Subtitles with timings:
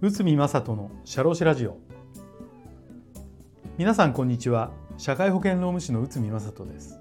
[0.00, 1.76] 内海正人の社労士ラジオ。
[3.76, 4.70] 皆さんこんにちは。
[4.96, 6.98] 社会保険労務士の内海正人です。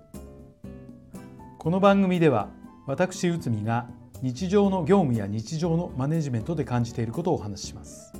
[1.57, 2.49] この番組では
[2.85, 3.87] 私内海が
[4.21, 8.11] 日常の業務や日常のマネジメントで感じていることをお話しします。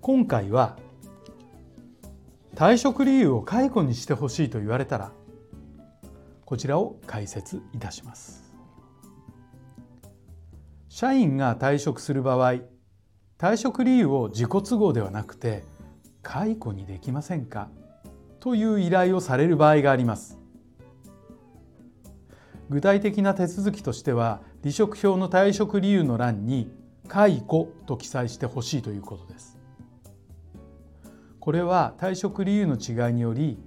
[0.00, 0.78] 今回は
[2.54, 5.12] 退職理由を解雇にしてほしいと言われたら
[6.54, 8.54] こちらを解説いたします。
[10.88, 12.60] 社員が退職する場合
[13.36, 15.64] 退職理由を自己都合ではなくて
[16.22, 17.70] 解雇にできませんか？
[18.38, 20.38] という依頼をされる場合があります。
[22.70, 26.70] 具体的な手続きとしては離職票の退職理由の欄に
[27.08, 29.58] 解雇と記載してほしいということです。
[31.40, 33.58] これは退職理由の違いにより、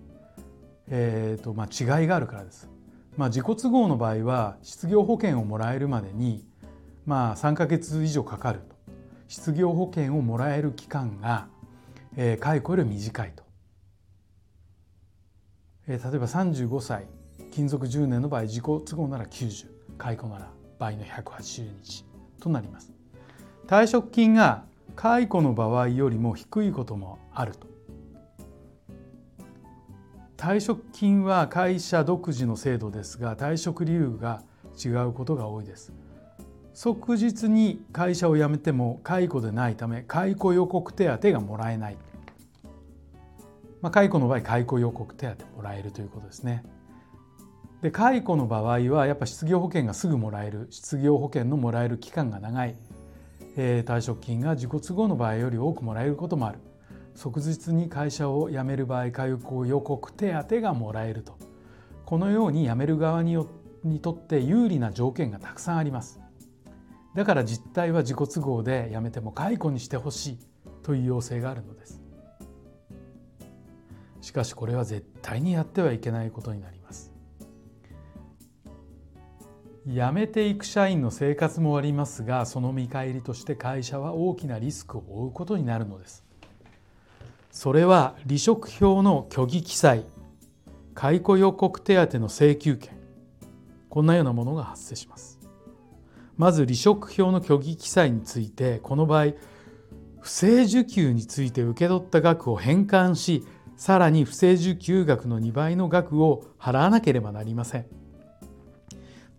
[0.88, 2.70] えーとまあ、違いがあるからです。
[3.18, 6.48] まあ、自己都合の場合は失業保険をもらえるまでに、
[7.06, 8.78] まあ、3か月以上かかると。
[9.28, 11.48] 失業保険をもらえる期間が、
[12.16, 13.44] えー、解雇より短いと、
[15.88, 17.08] えー、例えば35歳
[17.52, 22.06] 勤続10年の場合自己都合なら90解雇なら倍の180日
[22.40, 22.94] となります。
[23.68, 24.64] 退職金が
[24.96, 27.68] 解雇の場合よりも低いこともあると。
[30.38, 34.44] 退職金は会社独自の制度ですが退職理由が
[34.78, 35.92] 違うことが多いです。
[36.76, 41.98] 即日に会社を辞めても解雇でないため解雇予告手当がもらえない、
[43.82, 46.64] まあ、解雇の場合解雇予告手当もらえるということですね。
[47.82, 52.76] で解雇の場合はやっぱ失業保険がすぐもらえる失業保険のもらえる期間が長い。
[53.56, 56.60] えー、退職金が自己都合の場合より多くもらえることもある。
[57.18, 61.36] 即日に会社を辞める場合解雇予告手当がもらえると。
[62.06, 63.50] このように辞める側によ
[63.84, 66.22] にとって有利な条件がたくさんあります。
[67.16, 70.40] だから実態は自己都合で辞めても解雇にしてほしい
[70.84, 72.04] という要請があるのです。
[74.22, 77.12] しかしこれは絶対にやってはいけないことになります。
[79.88, 86.27] 辞めていく社員の生活もありますがその見返りとして会社は大きなリスクを負うことになるのです。
[87.58, 90.06] それは離職票の虚偽記載
[90.94, 93.00] 解雇予告手当の請求権
[93.90, 95.40] こんなようなものが発生します
[96.38, 99.34] まず離職票の虚偽記載についてこの場合
[100.20, 103.44] 不正受給について受け取った額を返還し
[103.76, 107.88] さらに不正受給額の2倍の額を払わなければなりません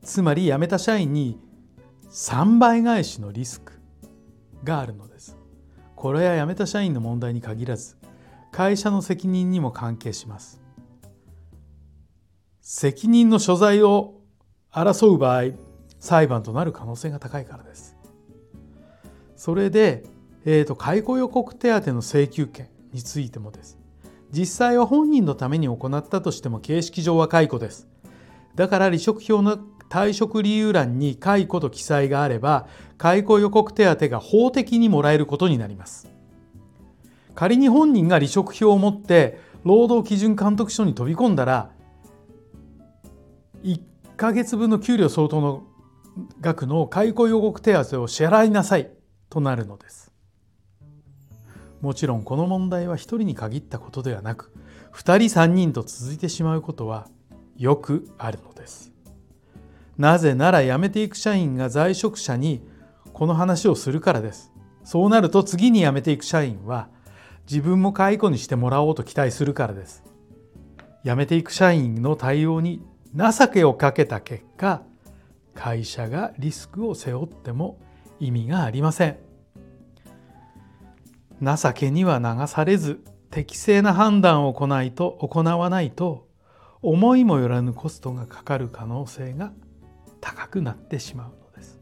[0.02, 1.38] つまり辞めた社員に
[2.10, 3.74] 3倍返しのリスク
[4.64, 5.38] があるのです。
[5.98, 7.96] これは辞めた社員の問題に限らず
[8.50, 10.60] 会社の責任にも関係します。
[12.60, 14.20] 責任の所在を
[14.72, 15.52] 争う場合
[16.00, 17.96] 裁判となる可能性が高いからです。
[19.36, 20.04] それで、
[20.44, 23.78] えーと、解雇予告手当の請求権についてもです。
[24.30, 27.88] 実際は本人のために行ったとしても形式上は解雇です。
[28.54, 32.66] だから離職票の退職理由欄に解雇と記載があれば
[32.98, 36.08] 解雇予告手当が法的にもらえることになります
[37.38, 41.70] 仮に本人が離職票を持って労働基準監督署に飛び込んだら
[43.62, 43.80] 1
[44.16, 45.62] ヶ月分の給料相当の
[46.40, 48.90] 額の解雇予告手当を支払いなさい
[49.30, 50.10] となるのです
[51.80, 54.52] もちろんこの問題は1人に限ったことではなく
[54.92, 57.06] 2人3人と続いてしまうことは
[57.56, 58.90] よくあるのです
[59.96, 62.66] なぜなら辞めていく社員が在職者に
[63.12, 64.52] この話をするからです。
[64.84, 66.88] そうなると次に辞めていく社員は
[67.50, 70.04] 自分も解雇にしてもらおうと期待するからです。
[71.02, 72.82] 辞めていく社員の対応に
[73.14, 74.82] 情けをかけた結果
[75.54, 77.80] 会社がリスクを背負っても
[78.20, 79.16] 意味がありません。
[81.40, 86.28] 情けには流されず適正な判断を行いと行わないと
[86.82, 89.52] 思いもよらぬコストがかかる可能性が
[90.20, 91.80] 高くなってしまうのです。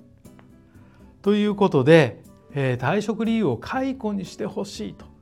[1.23, 2.23] ということで、
[2.53, 5.16] えー、退職理由を解雇にしてほしいと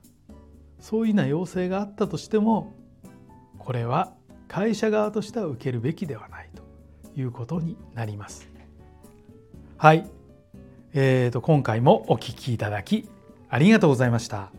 [0.85, 2.75] そういうな要請があったとしても
[3.57, 4.13] これは
[4.47, 6.61] 会社側としては受けるべきではないと
[7.19, 8.47] いうことになります。
[9.77, 10.07] はい、
[10.93, 13.09] えーと、今回もお聴きいただき
[13.49, 14.51] ありがとうございました。